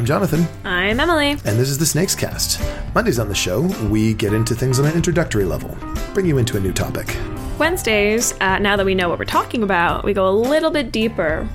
[0.00, 1.32] I'm Jonathan, I'm Emily.
[1.32, 2.58] and this is the Snakes Cast.
[2.94, 3.60] Mondays on the show,
[3.90, 5.76] we get into things on an introductory level,
[6.14, 7.14] bring you into a new topic.
[7.58, 10.90] Wednesdays, uh, now that we know what we're talking about, we go a little bit
[10.90, 11.46] deeper.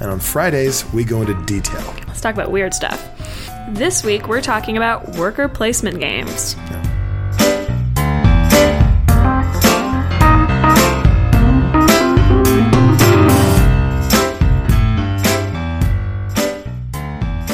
[0.00, 1.92] And on Fridays, we go into detail.
[2.06, 3.04] Let's talk about weird stuff.
[3.70, 6.54] This week, we're talking about worker placement games.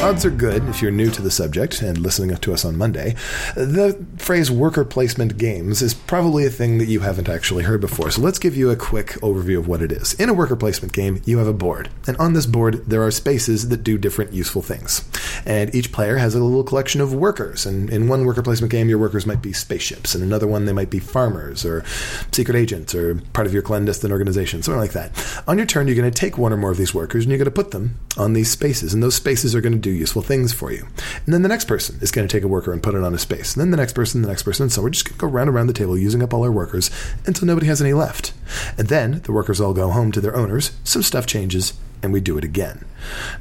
[0.05, 3.15] Odds are good if you're new to the subject and listening to us on Monday.
[3.55, 8.11] The phrase worker placement games is probably a thing that you haven't actually heard before,
[8.11, 10.13] so let's give you a quick overview of what it is.
[10.21, 13.11] In a worker placement game, you have a board, and on this board, there are
[13.11, 15.09] spaces that do different useful things.
[15.47, 18.89] And each player has a little collection of workers, and in one worker placement game,
[18.89, 21.85] your workers might be spaceships, and another one, they might be farmers or
[22.33, 25.13] secret agents or part of your clandestine organization, something like that.
[25.47, 27.39] On your turn, you're going to take one or more of these workers and you're
[27.39, 30.23] going to put them on these spaces, and those spaces are going to do useful
[30.23, 30.87] things for you.
[31.25, 33.15] And then the next person is going to take a worker and put it on
[33.15, 33.55] a space.
[33.55, 34.65] And then the next person, the next person.
[34.65, 36.53] And so we're just going to go round around the table using up all our
[36.53, 36.91] workers
[37.27, 38.33] until nobody has any left.
[38.79, 41.75] And then the workers all go home to their owners, some stuff changes,
[42.05, 42.85] and we do it again.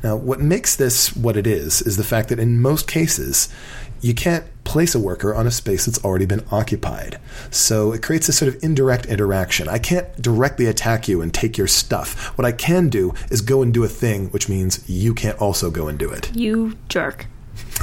[0.04, 3.50] Now, what makes this what it is is the fact that in most cases,
[4.02, 7.20] you can't place a worker on a space that's already been occupied.
[7.52, 9.68] So it creates a sort of indirect interaction.
[9.68, 12.38] I can't directly attack you and take your stuff.
[12.38, 15.70] What I can do is go and do a thing, which means you can't also
[15.70, 16.36] go and do it.
[16.36, 17.28] You jerk.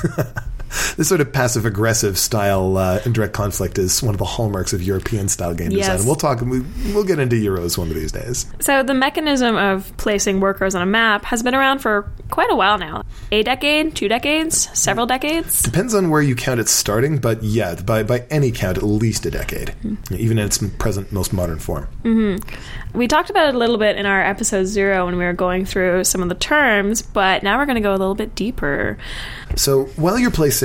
[0.96, 4.82] This sort of passive aggressive style uh, indirect conflict is one of the hallmarks of
[4.82, 5.80] European style game Yes.
[5.86, 5.96] design.
[5.98, 6.40] And we'll talk.
[6.42, 6.60] We,
[6.92, 8.46] we'll get into Euros one of these days.
[8.60, 12.56] So, the mechanism of placing workers on a map has been around for quite a
[12.56, 13.04] while now.
[13.32, 15.62] A decade, two decades, several decades.
[15.62, 19.24] Depends on where you count it starting, but yeah, by by any count, at least
[19.26, 19.74] a decade,
[20.10, 21.88] even in its present most modern form.
[22.92, 25.64] We talked about it a little bit in our episode zero when we were going
[25.64, 28.98] through some of the terms, but now we're going to go a little bit deeper.
[29.56, 30.59] So while you're placing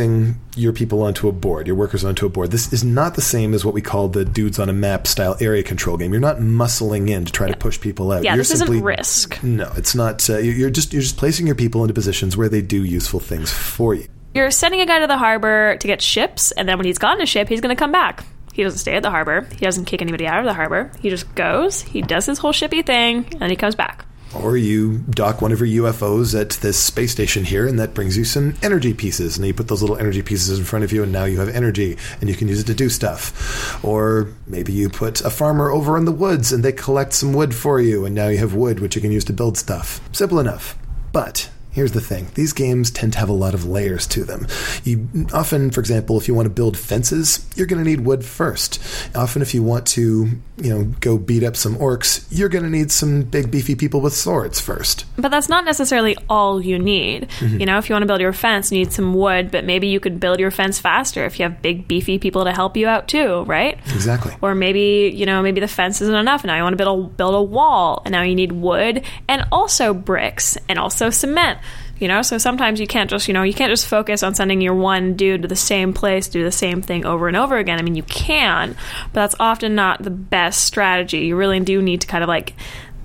[0.55, 3.53] your people onto a board, your workers onto a board, this is not the same
[3.53, 6.11] as what we call the dudes on a map style area control game.
[6.11, 8.23] You're not muscling in to try to push people out.
[8.23, 9.41] Yeah, you're this isn't risk.
[9.43, 10.29] No, it's not.
[10.29, 13.19] Uh, you're you're just you're just placing your people into positions where they do useful
[13.19, 14.07] things for you.
[14.33, 17.19] You're sending a guy to the harbor to get ships, and then when he's gone
[17.19, 18.25] to ship, he's going to come back.
[18.53, 19.47] He doesn't stay at the harbor.
[19.51, 20.91] He doesn't kick anybody out of the harbor.
[21.01, 24.04] He just goes, he does his whole shippy thing, and he comes back.
[24.41, 28.17] Or you dock one of your UFOs at this space station here, and that brings
[28.17, 29.37] you some energy pieces.
[29.37, 31.49] And you put those little energy pieces in front of you, and now you have
[31.49, 33.83] energy, and you can use it to do stuff.
[33.83, 37.55] Or maybe you put a farmer over in the woods, and they collect some wood
[37.55, 40.01] for you, and now you have wood which you can use to build stuff.
[40.11, 40.77] Simple enough.
[41.11, 42.29] But Here's the thing.
[42.35, 44.47] These games tend to have a lot of layers to them.
[44.85, 48.23] You often, for example, if you want to build fences, you're going to need wood
[48.23, 48.81] first.
[49.13, 52.69] Often if you want to, you know, go beat up some orcs, you're going to
[52.69, 55.03] need some big beefy people with swords first.
[55.17, 57.27] But that's not necessarily all you need.
[57.39, 57.59] Mm-hmm.
[57.59, 59.87] You know, if you want to build your fence, you need some wood, but maybe
[59.87, 62.87] you could build your fence faster if you have big, beefy people to help you
[62.87, 63.77] out too, right?
[63.87, 64.33] Exactly.
[64.41, 66.45] Or maybe, you know, maybe the fence isn't enough.
[66.45, 69.45] Now you want to build a, build a wall, and now you need wood and
[69.51, 71.59] also bricks and also cement.
[71.97, 74.59] You know, so sometimes you can't just, you know, you can't just focus on sending
[74.59, 77.79] your one dude to the same place, do the same thing over and over again.
[77.79, 78.75] I mean, you can,
[79.13, 81.19] but that's often not the best strategy.
[81.19, 82.53] You really do need to kind of like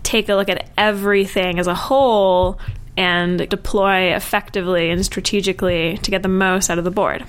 [0.03, 2.59] take a look at everything as a whole
[3.01, 7.25] and deploy effectively and strategically to get the most out of the board.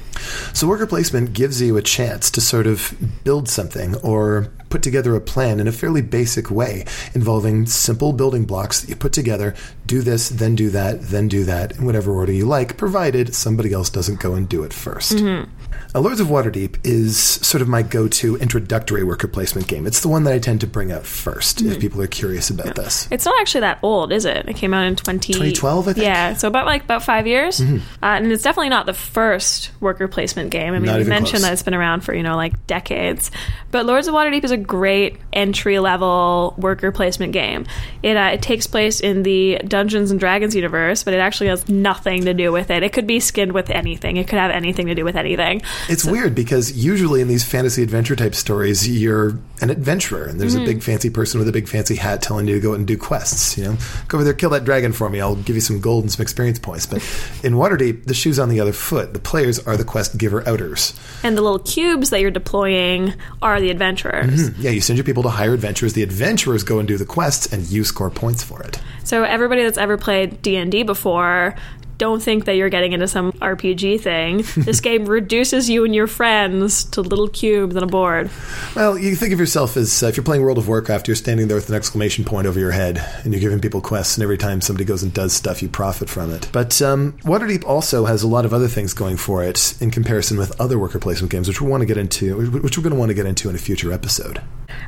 [0.54, 2.94] So, worker placement gives you a chance to sort of
[3.24, 8.44] build something or put together a plan in a fairly basic way involving simple building
[8.44, 9.56] blocks that you put together
[9.86, 13.72] do this, then do that, then do that, in whatever order you like, provided somebody
[13.72, 15.48] else doesn't go and do it 1st
[15.94, 19.86] Lords of Waterdeep is sort of my go to introductory worker placement game.
[19.86, 22.76] It's the one that I tend to bring out 1st if people are curious about
[22.76, 23.08] this.
[23.12, 24.48] It's not actually that old, is it?
[24.48, 25.34] It came out in 20...
[25.34, 25.98] 2012, I think?
[25.98, 26.04] Mm-hmm.
[26.04, 27.62] Yeah, so about like about five years.
[27.62, 30.74] Uh, and it's definitely not the first worker placement game.
[30.74, 31.42] I mean, even mentioned close.
[31.44, 33.32] that it's been around for, you know, like decades.
[33.72, 37.66] But Lords of Waterdeep is a great entry level worker placement game.
[38.04, 41.68] It, uh, it takes place in the Dungeons and Dragons universe, but it actually has
[41.70, 42.84] nothing to do with it.
[42.84, 45.61] It could be skinned with anything, it could have anything to do with anything.
[45.90, 50.56] It's weird because usually in these fantasy adventure type stories, you're an adventurer and there's
[50.56, 50.84] a big mm.
[50.84, 53.58] fancy person with a big fancy hat telling you to go out and do quests.
[53.58, 53.78] You know,
[54.08, 55.22] go over there, kill that dragon for me.
[55.22, 56.86] I'll give you some gold and some experience points.
[56.86, 56.98] But
[57.44, 59.14] in Waterdeep, the shoe's on the other foot.
[59.14, 61.00] The players are the quest giver outers.
[61.24, 64.50] And the little cubes that you're deploying are the adventurers.
[64.50, 64.62] Mm-hmm.
[64.62, 65.94] Yeah, you send your people to hire adventurers.
[65.94, 68.80] The adventurers go and do the quests, and you score points for it.
[69.04, 71.56] So everybody that's ever played D&D before
[72.02, 74.38] don't think that you're getting into some RPG thing.
[74.66, 78.32] this game reduces you and your friends to little cubes on a board.
[78.76, 81.48] Well, you think of yourself as uh, if you're playing World of Warcraft, you're standing
[81.48, 84.40] there with an exclamation point over your head, and you're giving people quests, and every
[84.40, 86.50] time somebody goes and does stuff, you profit from it.
[86.52, 90.40] But um, Waterdeep also has a lot of other things going for it in comparison
[90.40, 93.00] with other worker placement games, which we want to get into, which we're going to
[93.00, 94.42] want to get into in a future episode.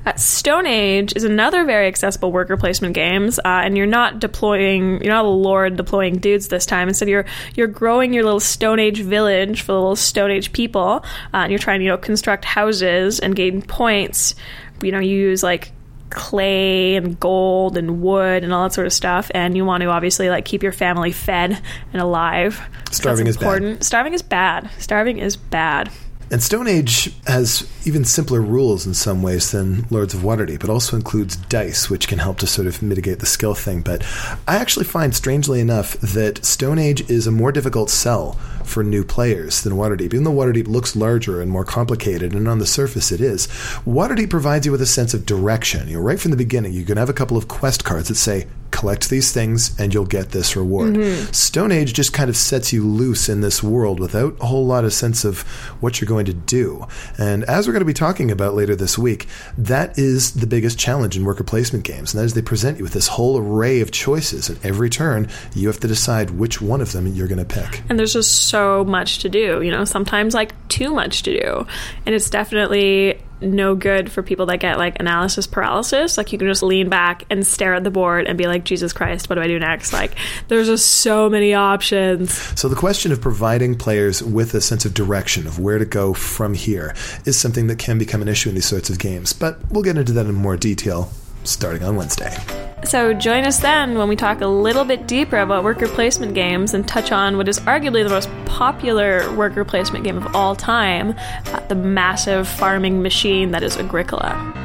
[0.05, 5.01] Uh, Stone Age is another very accessible worker placement games, uh, and you're not deploying,
[5.03, 6.87] you're not a lord deploying dudes this time.
[6.87, 11.03] Instead, you're you're growing your little Stone Age village for the little Stone Age people,
[11.33, 14.35] uh, and you're trying to you know construct houses and gain points.
[14.81, 15.71] You know, you use like
[16.09, 19.87] clay and gold and wood and all that sort of stuff and you want to
[19.87, 21.59] obviously like keep your family fed
[21.91, 22.61] and alive.
[22.91, 23.79] Starving is important.
[23.79, 24.69] Bad starving is bad.
[24.77, 25.89] Starving is bad
[26.31, 30.63] and Stone Age has even simpler rules in some ways than Lords of Waterdeep.
[30.63, 33.81] It also includes dice, which can help to sort of mitigate the skill thing.
[33.81, 34.03] But
[34.47, 38.33] I actually find, strangely enough, that Stone Age is a more difficult sell
[38.63, 40.13] for new players than Waterdeep.
[40.13, 43.47] Even though Waterdeep looks larger and more complicated, and on the surface it is,
[43.85, 45.87] Waterdeep provides you with a sense of direction.
[45.87, 48.15] You know, right from the beginning, you can have a couple of quest cards that
[48.15, 50.95] say, collect these things and you'll get this reward.
[50.95, 51.31] Mm-hmm.
[51.31, 54.83] Stone Age just kind of sets you loose in this world without a whole lot
[54.83, 55.41] of sense of
[55.79, 56.85] what you're going to do.
[57.17, 59.27] And as we're going to be talking about later this week,
[59.57, 62.13] that is the biggest challenge in worker placement games.
[62.13, 64.49] And that is they present you with this whole array of choices.
[64.49, 67.83] And every turn, you have to decide which one of them you're going to pick.
[67.89, 71.67] And there's just so much to do, you know, sometimes like too much to do.
[72.07, 76.17] And it's definitely no good for people that get like analysis paralysis.
[76.17, 78.93] Like you can just lean back and stare at the board and be like, Jesus
[78.93, 79.93] Christ, what do I do next?
[79.93, 80.15] Like
[80.47, 82.33] there's just so many options.
[82.59, 86.13] So the question of providing players with a sense of direction of where to go
[86.13, 86.95] from here
[87.25, 89.33] is something that can become an issue in these sorts of games.
[89.33, 91.11] But we'll get into that in more detail
[91.43, 92.72] starting on Wednesday.
[92.85, 96.73] So join us then when we talk a little bit deeper about worker placement games
[96.73, 101.15] and touch on what is arguably the most popular worker placement game of all time
[101.47, 104.62] uh, the massive farming machine that is Agricola.